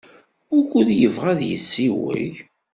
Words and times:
Wukud 0.51 0.89
yebɣa 0.99 1.27
ad 1.33 1.41
yessiwel? 1.49 2.33